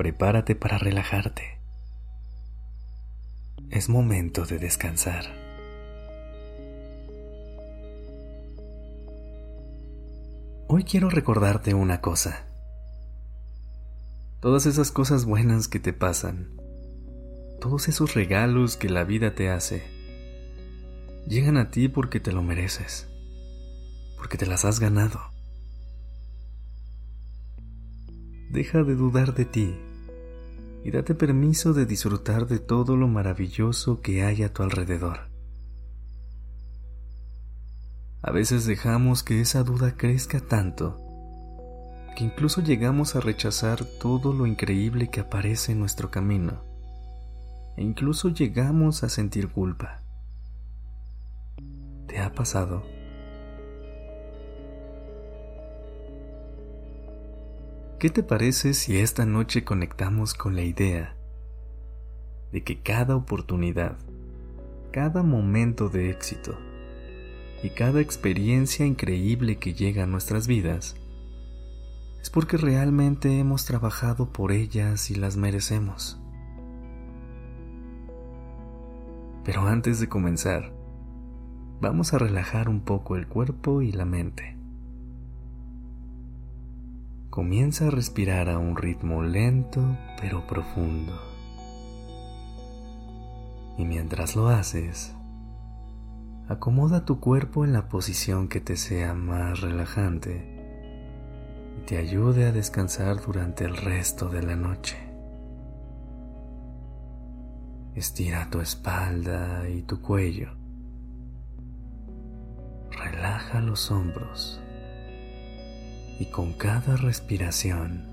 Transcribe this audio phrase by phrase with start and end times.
[0.00, 1.58] Prepárate para relajarte.
[3.68, 5.26] Es momento de descansar.
[10.68, 12.46] Hoy quiero recordarte una cosa.
[14.40, 16.48] Todas esas cosas buenas que te pasan,
[17.60, 19.82] todos esos regalos que la vida te hace,
[21.28, 23.06] llegan a ti porque te lo mereces,
[24.16, 25.20] porque te las has ganado.
[28.48, 29.76] Deja de dudar de ti
[30.84, 35.30] y date permiso de disfrutar de todo lo maravilloso que hay a tu alrededor.
[38.22, 40.98] A veces dejamos que esa duda crezca tanto
[42.16, 46.62] que incluso llegamos a rechazar todo lo increíble que aparece en nuestro camino
[47.76, 50.02] e incluso llegamos a sentir culpa.
[52.08, 52.99] ¿Te ha pasado?
[58.00, 61.18] ¿Qué te parece si esta noche conectamos con la idea
[62.50, 63.98] de que cada oportunidad,
[64.90, 66.58] cada momento de éxito
[67.62, 70.96] y cada experiencia increíble que llega a nuestras vidas
[72.22, 76.18] es porque realmente hemos trabajado por ellas y las merecemos?
[79.44, 80.72] Pero antes de comenzar,
[81.82, 84.59] vamos a relajar un poco el cuerpo y la mente.
[87.30, 91.16] Comienza a respirar a un ritmo lento pero profundo.
[93.78, 95.14] Y mientras lo haces,
[96.48, 100.58] acomoda tu cuerpo en la posición que te sea más relajante
[101.78, 104.96] y te ayude a descansar durante el resto de la noche.
[107.94, 110.50] Estira tu espalda y tu cuello.
[112.90, 114.60] Relaja los hombros
[116.20, 118.06] y con cada respiración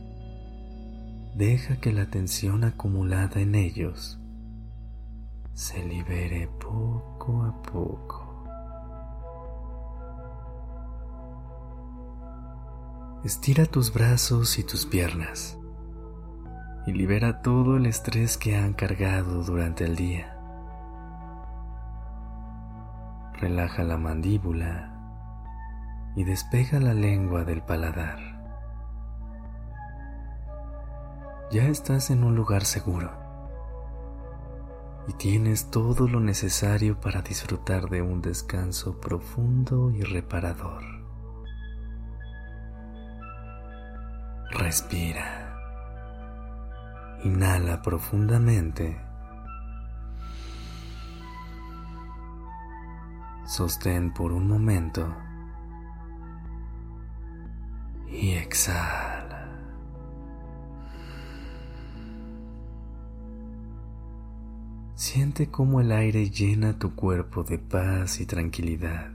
[1.36, 4.18] deja que la tensión acumulada en ellos
[5.54, 8.24] se libere poco a poco.
[13.26, 15.58] Estira tus brazos y tus piernas
[16.86, 20.34] y libera todo el estrés que han cargado durante el día.
[23.34, 24.97] Relaja la mandíbula
[26.18, 28.18] y despega la lengua del paladar.
[31.52, 33.12] Ya estás en un lugar seguro
[35.08, 40.84] y tienes todo lo necesario para disfrutar de un descanso profundo y reparador.
[44.50, 45.56] Respira.
[47.26, 49.00] Inhala profundamente.
[53.46, 55.27] Sostén por un momento
[58.20, 59.48] y exhala.
[64.96, 69.12] Siente cómo el aire llena tu cuerpo de paz y tranquilidad.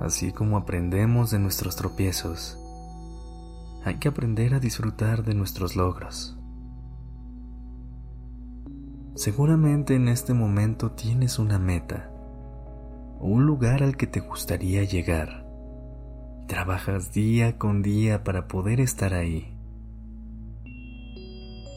[0.00, 2.58] Así como aprendemos de nuestros tropiezos,
[3.84, 6.36] hay que aprender a disfrutar de nuestros logros.
[9.14, 12.10] Seguramente en este momento tienes una meta
[13.18, 15.44] o un lugar al que te gustaría llegar.
[16.46, 19.54] Trabajas día con día para poder estar ahí.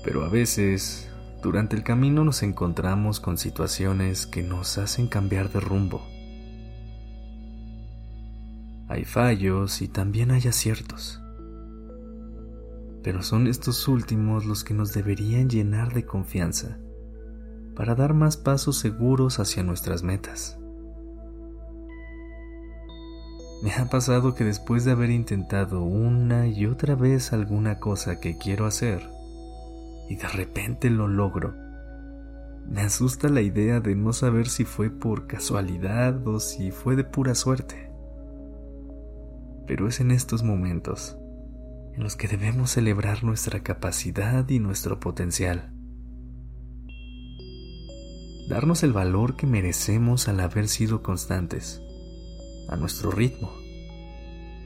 [0.04, 1.10] Pero a veces,
[1.44, 6.02] durante el camino nos encontramos con situaciones que nos hacen cambiar de rumbo.
[8.88, 11.22] Hay fallos y también hay aciertos.
[13.04, 16.78] Pero son estos últimos los que nos deberían llenar de confianza
[17.76, 20.61] para dar más pasos seguros hacia nuestras metas.
[23.62, 28.36] Me ha pasado que después de haber intentado una y otra vez alguna cosa que
[28.36, 29.08] quiero hacer,
[30.10, 31.54] y de repente lo logro,
[32.68, 37.04] me asusta la idea de no saber si fue por casualidad o si fue de
[37.04, 37.92] pura suerte.
[39.68, 41.18] Pero es en estos momentos
[41.94, 45.74] en los que debemos celebrar nuestra capacidad y nuestro potencial.
[48.50, 51.82] Darnos el valor que merecemos al haber sido constantes
[52.72, 53.52] a nuestro ritmo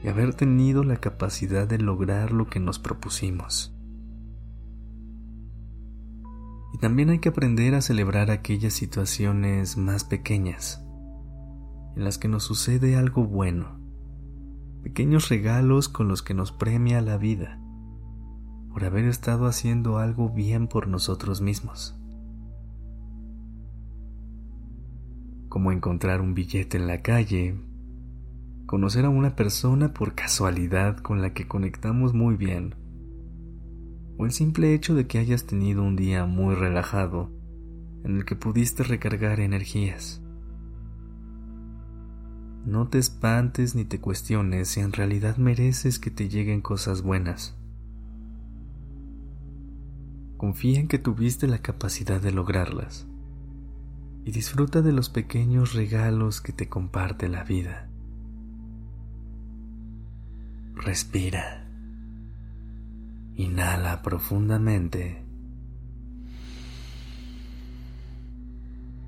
[0.02, 3.76] y haber tenido la capacidad de lograr lo que nos propusimos.
[6.72, 10.82] Y también hay que aprender a celebrar aquellas situaciones más pequeñas,
[11.96, 13.80] en las que nos sucede algo bueno,
[14.82, 17.60] pequeños regalos con los que nos premia la vida,
[18.70, 21.98] por haber estado haciendo algo bien por nosotros mismos.
[25.48, 27.58] Como encontrar un billete en la calle,
[28.66, 32.74] conocer a una persona por casualidad con la que conectamos muy bien,
[34.18, 37.30] o el simple hecho de que hayas tenido un día muy relajado
[38.02, 40.20] en el que pudiste recargar energías.
[42.64, 47.56] No te espantes ni te cuestiones si en realidad mereces que te lleguen cosas buenas.
[50.36, 53.06] Confía en que tuviste la capacidad de lograrlas
[54.24, 57.88] y disfruta de los pequeños regalos que te comparte la vida.
[60.76, 61.66] Respira.
[63.34, 65.24] Inhala profundamente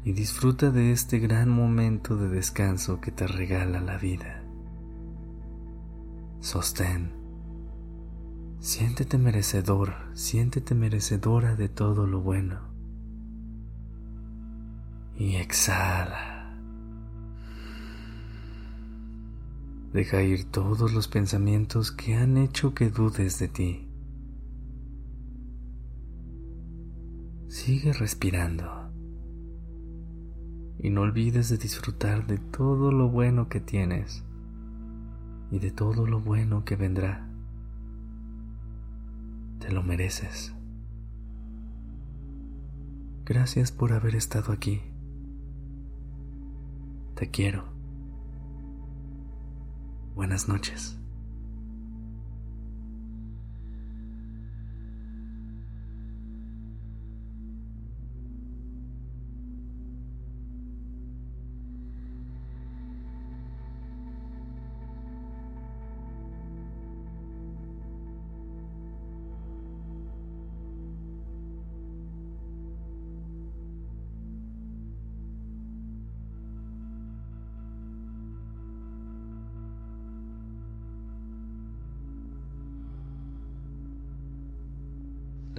[0.05, 4.43] y disfruta de este gran momento de descanso que te regala la vida.
[6.41, 7.13] Sostén.
[8.61, 12.61] Siéntete merecedor, siéntete merecedora de todo lo bueno.
[15.17, 16.38] Y exhala.
[19.93, 23.89] Deja ir todos los pensamientos que han hecho que dudes de ti.
[27.49, 28.93] Sigue respirando.
[30.79, 34.25] Y no olvides de disfrutar de todo lo bueno que tienes
[35.51, 37.27] y de todo lo bueno que vendrá.
[39.59, 40.55] Te lo mereces.
[43.25, 44.83] Gracias por haber estado aquí.
[47.15, 47.78] Te quiero.
[50.19, 50.99] Buenas noches.